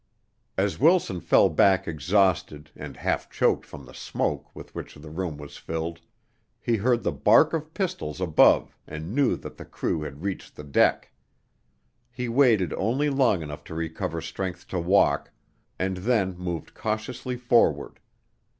As 0.57 0.79
Wilson 0.79 1.19
fell 1.21 1.47
back 1.47 1.87
exhausted 1.87 2.71
and 2.75 2.97
half 2.97 3.29
choked 3.29 3.67
from 3.67 3.85
the 3.85 3.93
smoke 3.93 4.47
with 4.55 4.73
which 4.73 4.95
the 4.95 5.11
room 5.11 5.37
was 5.37 5.57
filled, 5.57 6.01
he 6.59 6.77
heard 6.77 7.03
the 7.03 7.11
bark 7.11 7.53
of 7.53 7.71
pistols 7.75 8.19
above 8.19 8.75
and 8.87 9.13
knew 9.13 9.35
that 9.35 9.57
the 9.57 9.63
crew 9.63 10.01
had 10.01 10.23
reached 10.23 10.55
the 10.55 10.63
deck. 10.63 11.11
He 12.11 12.27
waited 12.27 12.73
only 12.73 13.11
long 13.11 13.43
enough 13.43 13.63
to 13.65 13.75
recover 13.75 14.21
strength 14.21 14.67
to 14.69 14.79
walk, 14.79 15.29
and 15.77 15.97
then 15.97 16.35
moved 16.35 16.73
cautiously 16.73 17.37
forward. 17.37 17.99